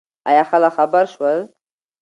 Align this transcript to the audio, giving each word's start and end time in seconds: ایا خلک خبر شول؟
ایا 0.29 0.43
خلک 0.49 0.71
خبر 0.77 1.05
شول؟ 1.13 1.39